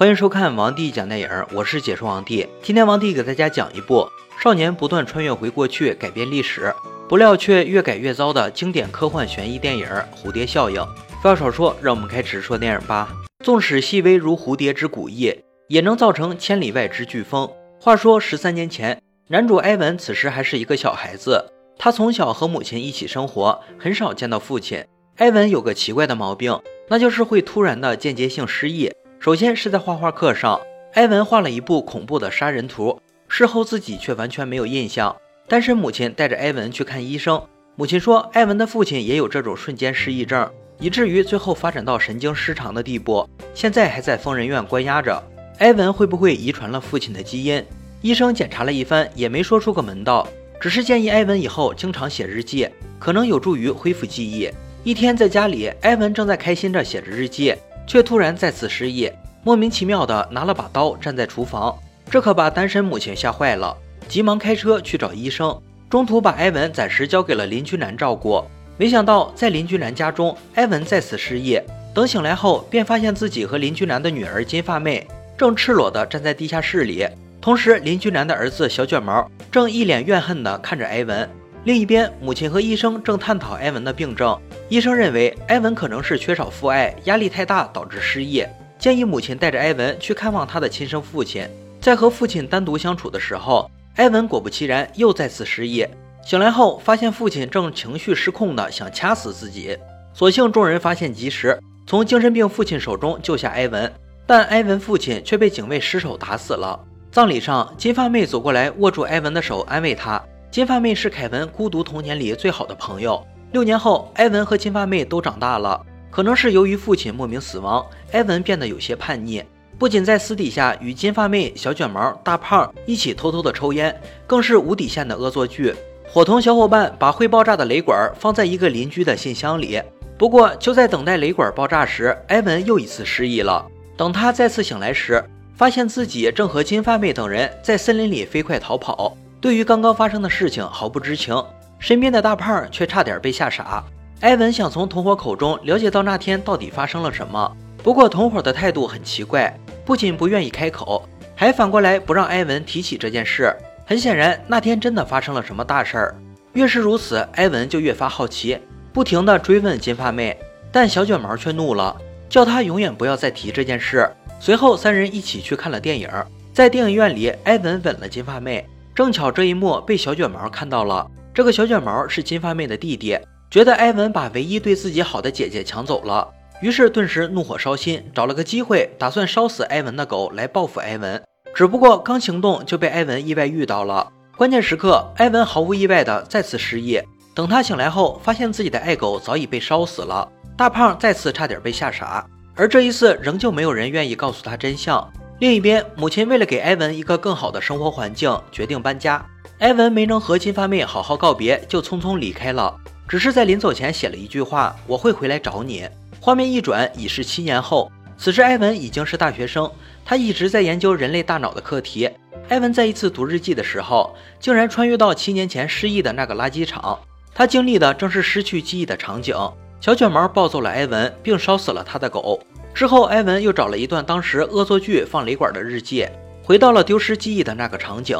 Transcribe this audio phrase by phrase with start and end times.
[0.00, 2.48] 欢迎收看王帝讲电影，我是解说王帝。
[2.62, 4.08] 今天王帝给大家讲一部
[4.42, 6.74] 少年不断穿越回过去改变历史，
[7.06, 9.86] 不料却越改越糟的经典科幻悬疑电影
[10.16, 10.80] 《蝴蝶效应》。
[11.22, 13.12] 废话少说，让我们开始说电影吧。
[13.44, 17.46] 纵使细微如蝴蝶之古意，也能造成千里外之飓风。
[17.78, 21.44] 话说十三年前，男主埃文此时还是一个小孩子，
[21.78, 24.82] 他从小和母亲一起生活，很少见到父亲。
[25.16, 26.58] 埃文有个奇怪的毛病，
[26.88, 28.90] 那就是会突然的间接性失忆。
[29.20, 30.58] 首先是在画画课上，
[30.94, 35.14] 埃文画了一部恐怖的杀人图，事后自己却完全没有印象。
[35.46, 37.38] 单身母亲带着埃文去看医生，
[37.76, 45.22] 母亲说埃文的父亲也有这种瞬间失忆症，以至于最后发展到神经失常的地步，现在还在疯人院关押着。
[45.58, 47.62] 埃文会不会遗传了父亲的基因？
[48.00, 50.26] 医生检查了一番，也没说出个门道，
[50.58, 52.66] 只是建议埃文以后经常写日记，
[52.98, 54.50] 可能有助于恢复记忆。
[54.82, 57.54] 一天在家里，埃文正在开心着写着日记。
[57.90, 59.10] 却突然再次失忆，
[59.42, 61.76] 莫名其妙的拿了把刀站在厨房，
[62.08, 65.60] 这可把单身母亲吓坏了，急忙开车去找医生。
[65.88, 68.44] 中途把埃文暂时交给了邻居男照顾，
[68.76, 71.60] 没想到在邻居男家中，埃文再次失忆。
[71.92, 75.04] 等醒来后，便发现自己和邻居男的女儿金发妹
[75.36, 77.04] 正赤裸的站在地下室里，
[77.40, 81.28] 同时邻居男的儿子小卷毛正一脸怨恨的看着埃文。
[81.64, 84.40] 另一边，母亲和医生正探讨埃文的病症。
[84.70, 88.46] 医生认为埃文可能是缺少父爱，压力太大导致失忆，
[88.78, 91.44] 建议母亲带着埃文去看望他的亲生父亲。
[91.80, 95.84] 在和父亲单独相处的时候，埃文果不其然又再次失忆。
[96.24, 99.76] 醒来后，发现父亲正情绪失控的想掐死自己。
[100.14, 103.92] 所幸众人发现及时，从精神病父亲手中救下埃文，
[104.24, 106.78] 但埃文父亲却被警卫失手打死了。
[107.10, 110.22] 葬礼上，金发妹走过来握住埃文的手，安慰他。
[110.48, 113.20] 金发妹是凯文孤独童年里最好的朋友。
[113.52, 115.80] 六年后，埃文和金发妹都长大了。
[116.10, 119.42] 可能是由于父亲莫名死亡，埃文变得有些叛逆，
[119.78, 125.74] 不仅在私底下与金发妹、小卷毛、大胖一起偷偷的抽烟，更是无底线的恶作剧，
[126.08, 129.80] 伙同小伙伴把会爆炸的雷管放在一个邻居的信箱里。
[130.18, 133.64] 不过，就在等待雷管爆炸时，埃文又一次失忆了。
[133.96, 135.24] 等他再次醒来时，
[135.56, 139.16] 发现自己正和金发妹等人在森林里飞快逃跑。
[139.40, 141.34] 对于刚刚发生的事情毫不知情，
[141.80, 143.82] 身边的大胖却差点被吓傻。
[144.20, 153.56] 埃文想从同伙口中了解到那天到底发生了什么，不过同伙的态度很奇怪，不仅不愿意开口，还反过来不让埃文提起这件事。
[153.86, 156.14] 很显然，那天真的发生了什么大事儿。
[156.52, 158.58] 越是如此，埃文就越发好奇，
[158.92, 160.38] 不停地追问金发妹。
[160.70, 161.96] 但小卷毛却怒了，
[162.28, 164.08] 叫他永远不要再提这件事。
[164.38, 166.08] 随后，三人一起去看了电影，
[166.52, 168.68] 在电影院里，埃文吻了金发妹。
[168.94, 171.10] 正巧这一幕被小卷毛看到了。
[171.32, 173.18] 这个小卷毛是金发妹的弟弟，
[173.50, 176.28] 觉得埃文把唯一对自己好的姐姐抢走了，
[176.60, 181.22] 于是顿时怒火烧心，找了个机会打算烧死埃文的狗来报复埃文。
[181.54, 184.08] 只不过刚行动就被埃文意外遇到了。
[184.36, 187.00] 关键时刻，埃文毫无意外的再次失忆。
[187.34, 190.28] 等他醒来后，发现自己的爱狗早已被烧死了。
[190.56, 192.26] 大胖再次差点被吓傻，
[192.56, 195.08] 而这一次仍旧没有人愿意告诉他真相。
[195.38, 199.24] 另一边，母亲为了给埃文一个更好的生活环境，决定搬家。
[199.60, 202.74] 埃文没能和金发妹好好告别，就匆匆离开了。
[203.06, 205.86] 只是在临走前写了一句话：“我会回来找你。”
[206.18, 207.92] 画面一转，已是七年后。
[208.16, 209.70] 此时，埃文已经是大学生，
[210.02, 212.08] 他一直在研究人类大脑的课题。
[212.48, 216.98] 埃文在一次读日记的时候，竟然穿越到七年前失忆的那个垃圾场。
[217.34, 219.36] 他经历的正是失去记忆的场景。
[219.78, 222.40] 小卷毛暴揍了埃文，并烧死了他的狗。
[222.72, 226.06] 之后，埃文又找了一段当时恶作剧放雷管的日记，
[226.42, 228.16] 回到了丢失记忆的那个场景。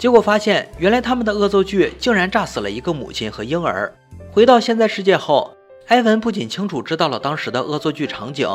[0.00, 3.92] 结果发现，原来他们的恶作剧竟然炸死了一个母亲和婴儿。
[4.32, 5.54] 回到现在世界后，
[5.88, 8.48] 埃文不仅清楚知道了当时的恶作剧场景，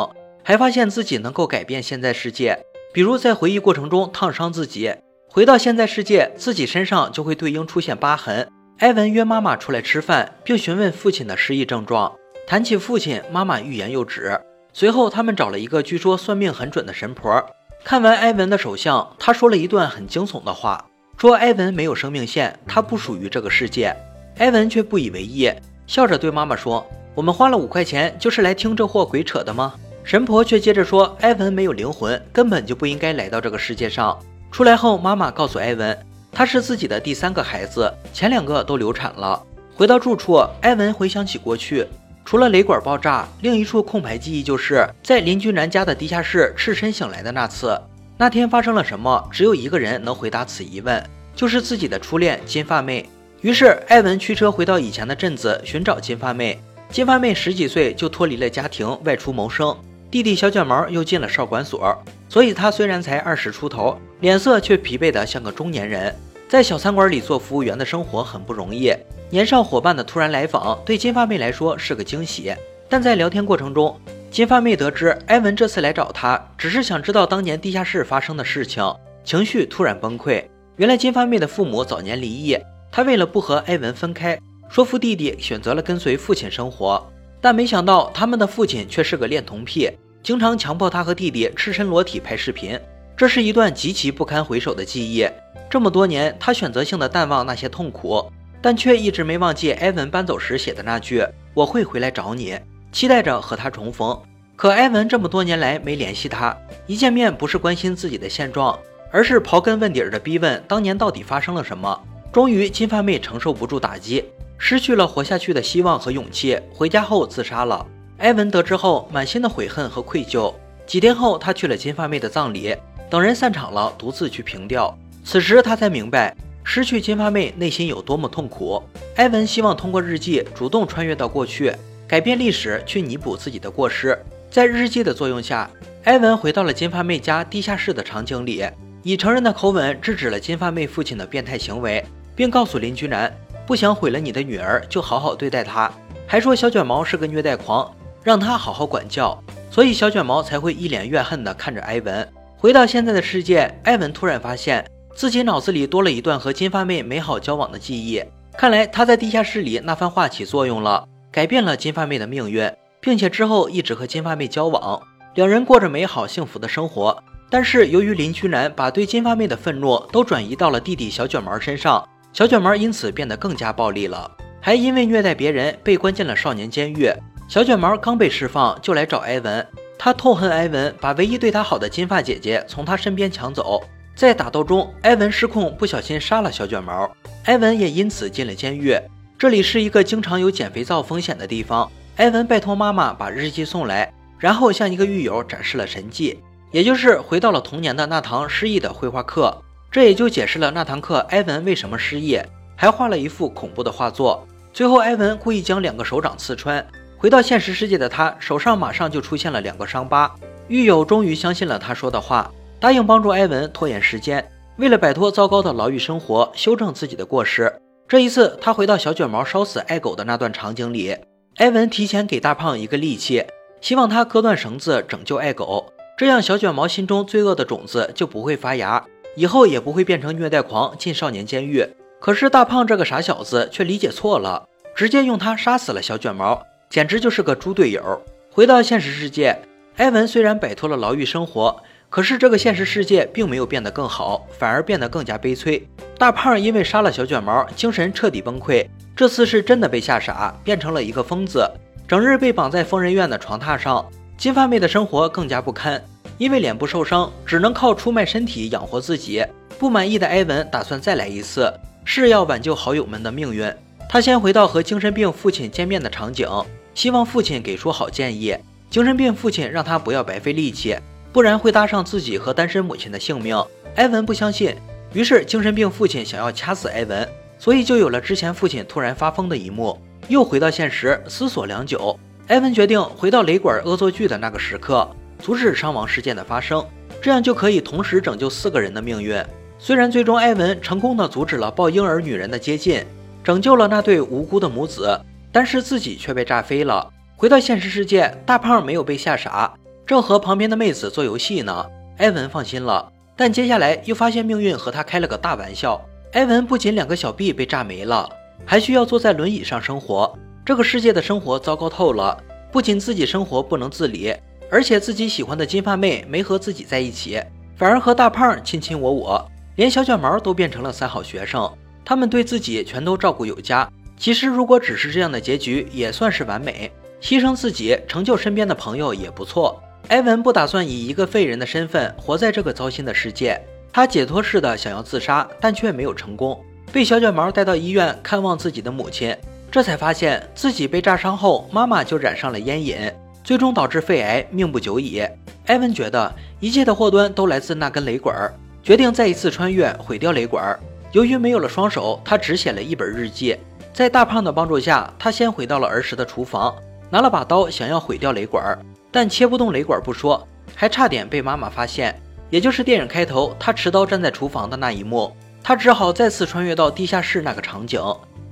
[0.44, 2.58] 还发现自己能够改变现在世界，
[2.92, 4.92] 比如在回忆过程中烫伤自己。
[5.30, 8.50] 回到现在世界，自己身上就会对应出现疤痕。
[8.80, 12.12] 埃文约妈妈出来吃饭，并询问父亲的失忆症状。
[12.48, 14.42] 谈起父亲，妈妈欲言又止。
[14.74, 17.46] 随后，他们找了一个据说算命很准的神婆。
[17.84, 20.84] 看完埃文的手相，他说了一段很惊悚的话，
[21.18, 23.96] 说埃文没有生命线，他不属于这个世界。
[24.38, 25.50] 埃文却不以为意，
[25.88, 26.86] 笑着对妈妈说
[27.16, 29.74] ：“我们花了五块钱，就是来听这货鬼扯的吗？”
[30.04, 34.20] 神婆却接着说：“埃文没有灵魂，根本就不应该来到这个世界上。”
[34.52, 35.98] 出来后，妈妈告诉埃文，
[36.32, 39.42] 他是自己的第三个孩子，前两个都流产了。
[39.74, 41.88] 回到住处，埃文回想起过去。
[42.26, 47.80] 除了雷管爆炸，另一处空白记忆就是在邻居男家的地下室赤身醒来的那次。
[48.18, 49.28] 那天发生了什么？
[49.30, 51.04] 只有一个人能回答此疑问，
[51.36, 53.10] 就是自己的初恋金发妹。
[53.42, 56.58] 于是艾文驱车回到以前的镇子寻找金发妹。
[56.90, 59.76] 金发妹十几岁就脱离了家庭，外出谋生。
[60.10, 61.94] 弟弟小卷毛又进了少管所。
[62.30, 66.16] 所以他虽然才二十出头，脸色却疲惫得像个中年人。
[66.48, 68.94] 在小餐馆里做服务员的生活很不容易。
[69.30, 72.54] 年少伙伴的突然来访，对金发妹来说是个惊喜。
[72.88, 74.00] 但在聊天过程中，
[74.36, 78.84] 金发妹得知埃文这次来找她，只是想知道当年地下室发生的事情，
[79.24, 80.44] 情绪突然崩溃。
[80.76, 82.58] 原来金发妹的父母早年离异，
[82.92, 84.38] 她为了不和埃文分开，
[84.68, 87.02] 说服弟弟选择了跟随父亲生活。
[87.40, 89.90] 但没想到他们的父亲却是个恋童癖，
[90.22, 92.78] 经常强迫她和弟弟赤身裸体拍视频。
[93.16, 95.26] 这是一段极其不堪回首的记忆。
[95.70, 98.30] 这么多年，他选择性的淡忘那些痛苦，
[98.62, 102.54] 但却一直没忘记埃文搬走时写的那句：“我会回来找你，
[102.96, 104.18] 期待着和他重逢。”
[104.56, 106.56] 可埃文这么多年来没联系他，
[106.88, 108.80] 一见面不是关心自己的现状，
[109.12, 112.02] 而是刨根问底的逼问当年到底发生了什么。
[112.32, 114.24] 终于，金发妹承受不住打击，
[114.58, 117.86] 失去了活下去的希望和勇气，回家后自杀了。
[118.20, 120.54] 埃文得知后，满心的悔恨和愧疚。
[120.88, 122.74] 几天后，他去了金发妹的葬礼。
[123.10, 124.98] 等人散场了，独自去凭吊。
[125.26, 126.34] 此时他才明白，
[126.64, 128.82] 失去金发妹内心有多么痛苦。
[129.18, 131.74] 埃文希望通过日记主动穿越到过去，
[132.08, 134.18] 改变历史，去弥补自己的过失。
[134.52, 135.70] 在日记的作用下，
[136.04, 138.64] 埃文回到了金发妹家地下室的场景里，
[139.04, 142.06] 以成人的口吻制止了金发妹父亲的变态行为，
[142.36, 143.36] 并告诉邻居男，
[143.66, 145.92] 不想毁了你的女儿，就好好对待她。
[146.28, 147.92] 还说小卷毛是个虐待狂，
[148.24, 149.38] 让他好好管教。
[149.70, 152.28] 所以小卷毛才会一脸怨恨地看着埃文。
[152.56, 154.86] 回到现在的世界，埃文突然发现
[155.16, 158.24] 自己脑子里多了一段和金发妹美好交往的记忆。
[158.58, 161.06] 看来他在地下室里那番话起作用了，
[161.36, 162.72] 改变了金发妹的命运，
[163.02, 165.02] 并且之后一直和金发妹交往，
[165.34, 167.22] 两人过着美好幸福的生活。
[167.50, 177.12] 但是由于邻居男把对金发妹的愤怒都转移到了弟弟小卷毛身上，小卷毛因此变得更加暴力了，还因为虐待别人被关进了少年监狱。
[177.50, 179.68] 小卷毛刚被释放就来找埃文。
[180.00, 183.84] 他痛恨埃文把唯一对他好的金发姐姐从他身边抢走，
[184.16, 188.98] 在打斗中，埃文失控，不小心杀了小卷毛，埃文也因此进了监狱。
[189.46, 191.88] 这里是一个经常有捡肥皂风险的地方。
[192.16, 196.40] 埃文拜托妈妈把日记送来，然后向一个狱友展示了神迹，
[196.72, 199.56] 也就是回到了童年的那堂失忆的绘画课。
[199.92, 202.42] 这也就解释了那堂课埃文为什么失忆，
[202.76, 204.44] 还画了一幅恐怖的画作。
[204.74, 206.84] 最后，埃文故意将两个手掌刺穿。
[207.16, 210.36] 回到现实世界的他，手上马上就出现了两个伤疤。
[210.70, 214.44] 狱友终于相信了他说的话，答应帮助埃文拖延时间。
[214.78, 217.72] 为了摆脱糟糕的牢狱生活，修正自己的过失，
[218.08, 221.18] 这一次他回到小卷毛烧死爱狗的那段场景里，
[221.56, 223.44] 埃文提前给大胖一个利器，
[223.82, 229.04] 希望他割断绳子拯救爱狗，这样小卷毛心中罪恶的种子就不会发芽，
[229.36, 231.84] 以后也不会变成虐待狂进少年监狱。
[232.20, 236.62] 可是大胖这个傻小子却理解错了，直接用他杀死了小卷毛。
[236.88, 238.22] 简直就是个猪队友。
[238.52, 239.58] 回到现实世界，
[239.98, 241.82] 埃文虽然摆脱了牢狱生活，
[242.16, 245.86] 可是这个现实世界并没有变得更好，反而变得更加悲催。
[246.18, 251.70] 大胖因为杀了小卷毛，精神彻底崩溃，这次是真的被吓傻，变成了一个疯子，
[252.08, 254.06] 整日被绑在疯人院的床榻上。
[254.38, 256.02] 金发妹的生活更加不堪，
[256.38, 259.46] 因为脸部受伤，只能靠出卖身体养活自己。
[259.78, 261.70] 不满意的埃文打算再来一次，
[262.06, 263.70] 是要挽救好友们的命运。
[264.08, 266.48] 他先回到和精神病父亲见面的场景。
[266.94, 268.56] 希望父亲给出好建议。
[268.90, 270.96] 精神病父亲让他不要白费力气，
[271.36, 273.62] 不然会搭上自己和单身母亲的性命。
[273.98, 274.74] 埃文不相信，
[275.12, 277.28] 于是精神病父亲想要掐死埃文，
[277.60, 280.00] 所以就有了之前父亲突然发疯的一幕。
[280.30, 285.06] 又回到现实，思索良久，埃文决定回到雷管恶作剧的那个时刻，
[285.38, 286.82] 阻止伤亡事件的发生，
[287.22, 289.38] 这样就可以同时拯救四个人的命运。
[289.78, 293.04] 虽然最终埃文成功的阻止了抱婴儿女人的接近，
[293.44, 295.20] 拯救了那对无辜的母子。
[295.52, 297.12] 但是自己却被炸飞了。
[297.36, 299.74] 回到现实世界，大胖没有被吓傻，
[300.06, 301.86] 正和旁边的妹子做游戏呢。
[302.18, 306.00] 埃文放心了，但接下来又发现命运和他开了个大玩笑。
[306.34, 308.30] 埃文不仅两个小臂被炸没了，
[308.66, 310.38] 还需要坐在轮椅上生活。
[310.66, 314.34] 这个世界的生活糟糕透了，不仅自己生活不能自理，
[314.72, 317.42] 而且自己喜欢的金发妹没和自己在一起，
[317.76, 321.72] 反而和大胖卿卿我我，连小卷毛都变成了三好学生，
[322.04, 323.90] 他们对自己全都照顾有加。
[324.18, 326.92] 其实，如果只是这样的结局，也算是完美。
[327.22, 329.82] 牺牲自己，成就身边的朋友也不错。
[330.10, 333.60] 埃文不打算以一个废人的身份活在这个糟心的世界，
[333.92, 339.36] 他解脱似的想要自杀，但却没有成功，被小卷毛带到医院看望自己的母亲，
[339.72, 343.12] 这才发现自己被炸伤后，妈妈就染上了烟瘾，
[343.44, 345.26] 最终导致肺癌，命不久矣。
[345.66, 350.78] 埃文觉得一切的祸端都来自那根雷管，决定再一次穿越，毁掉雷管。
[351.14, 353.58] 由于没有了双手，他只写了一本日记。
[353.92, 356.76] 在大胖的帮助下，他先回到了儿时的厨房，
[357.10, 358.78] 拿了把刀想要毁掉雷管，
[359.16, 360.46] 但切不动雷管不说，
[360.76, 362.14] 还差点被妈妈发现。
[362.50, 365.34] 也就是电影开头他持刀站在厨房的那一幕。
[365.64, 368.02] 他只好再次穿越到地下室那个场景，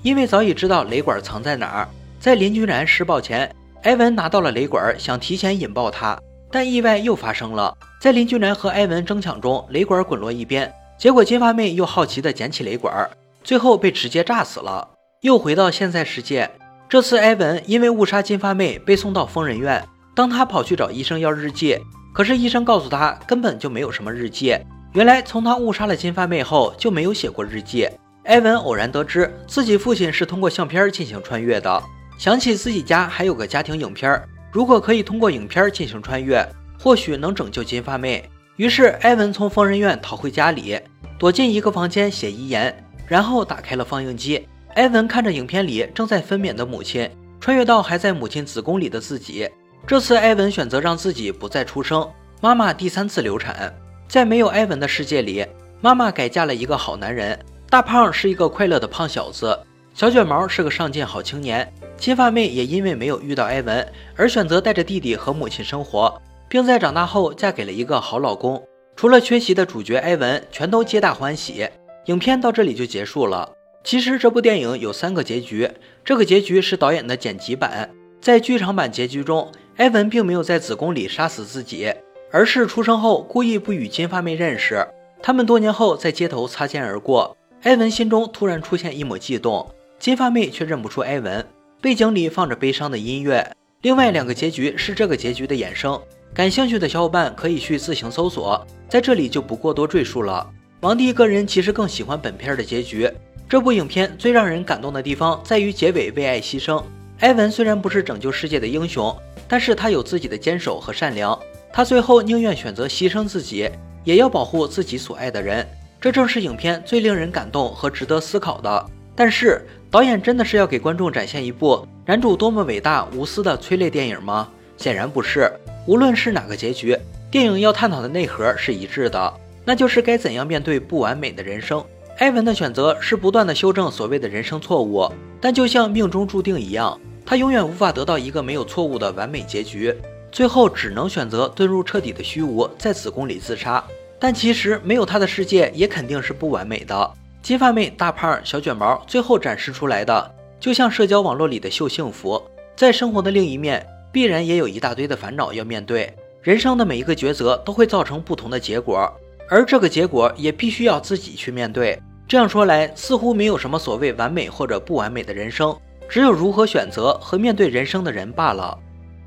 [0.03, 1.89] 因为早已知道雷管藏在哪儿。
[2.17, 6.17] 在林君然施暴前，埃文拿到了雷管，想提前引爆他，
[6.49, 7.77] 但意外又发生了。
[7.99, 13.09] 在林君然和埃文争抢中，雷管滚落一边，结果金发妹又好奇地捡起雷管，
[13.43, 14.87] 最后被直接炸死了。
[15.23, 16.49] 又回到现在世界，
[16.87, 19.85] 这次埃文因为误杀金发妹被送到疯人院。
[20.15, 21.77] 当他跑去找医生要日记，
[22.13, 24.55] 可是医生告诉他根本就没有什么日记。
[24.93, 27.89] 原来从他误杀了金发妹后就没有写过日记。
[28.25, 31.83] 埃文偶然得知自己父亲是通过相片进行穿越的，
[32.17, 36.47] 想起自己家还有个家庭影片，如果可以通过影片进行穿越，
[36.79, 38.23] 或许能拯救金发妹。
[38.55, 40.79] 于是埃文从疯人院逃回家里，
[41.17, 44.47] 躲进一个房间写遗言，然后打开了放映机。
[44.75, 49.49] 埃文看着影片里正在分娩的母亲，穿越到还在母亲子宫里的自己。
[49.85, 52.09] 这次埃文选择让自己不再出生，
[52.39, 53.73] 妈妈第三次流产。
[54.07, 55.45] 在没有埃文的世界里，
[55.81, 57.37] 妈妈改嫁了一个好男人。
[57.69, 59.59] 大胖是一个快乐的胖小子，
[59.93, 61.71] 小卷毛是个上进好青年。
[61.97, 63.85] 金发妹也因为没有遇到埃文，
[64.15, 68.63] 而选择带着弟弟和母亲生活，并在长大后嫁给了一个好老公。
[68.95, 71.67] 除了缺席的主角埃文，全都皆大欢喜。
[72.05, 73.51] 影片到这里就结束了。
[73.83, 75.69] 其实这部电影有三个结局，
[76.05, 77.89] 这个结局是导演的剪辑版。
[78.21, 81.93] 在剧场版结局中，埃文并没有在子宫里杀死自己。
[82.31, 84.83] 而是出生后故意不与金发妹认识，
[85.21, 87.37] 他们多年后在街头擦肩而过。
[87.61, 91.45] 埃文心中突然出现一抹悸动，金发妹却认不出埃文。
[91.79, 93.55] 背景里放着悲伤的音乐。
[93.83, 96.01] 另外两个结局是这个结局的衍生，
[96.33, 100.49] 感兴趣的小伙伴可以去自行搜索，在这里就不过多赘述了。
[100.81, 103.07] 王帝个人其实更喜欢本片的结局。
[103.47, 106.83] 这部影片最让人感动的地方在于结尾为爱牺牲。
[107.19, 109.15] 埃文虽然不是拯救世界的英雄，
[109.53, 111.39] 但是他有自己的坚守和善良。
[111.71, 113.69] 他最后宁愿选择牺牲自己，
[114.03, 115.63] 也要保护自己所爱的人，
[116.01, 118.85] 这正是影片最令人感动和值得思考的。
[119.15, 124.49] 但是，导演真的是要给观众展现一部男主多么伟大无私的催泪电影吗？
[124.75, 125.51] 显然不是。
[125.85, 126.97] 无论是哪个结局，
[127.29, 129.33] 电影要探讨的内核是一致的，
[129.63, 131.85] 那就是该怎样面对不完美的人生。
[132.17, 135.07] 艾文的选择是不断的修正所谓的人生错误，
[135.39, 139.95] 但就像命中注定一样，他永远无法得到一个没有错误的完美结局。
[140.31, 143.83] 最后只能选择遁入彻底的虚无，在子宫里自杀。
[144.19, 147.11] 但其实没有他的世界也肯定是不完美的。
[147.41, 152.41] 金发妹、大胖、小卷毛，最后展示出来的就像社交网络里的秀幸福。
[152.75, 156.11] 在生活的另一面，必然也有一大堆的烦恼要面对。
[156.41, 159.11] 人生的每一个抉择都会造成不同的结果，
[159.49, 162.01] 而这个结果也必须要自己去面对。
[162.27, 168.77] 这样说来，似乎没有什么所谓完美或者不完美的人生，只有如何选择和面对人生的人罢了。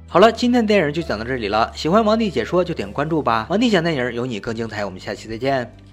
[0.08, 1.70] 好了，今天的电影就讲到这里了。
[1.74, 4.84] 喜欢王帝解说就点关注吧，王帝讲电影有你更精彩。
[4.84, 5.85] 我们下期再见。